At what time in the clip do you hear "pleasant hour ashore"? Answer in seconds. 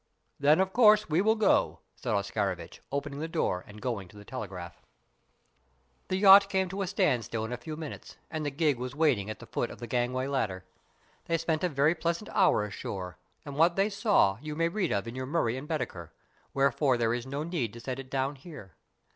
11.93-13.19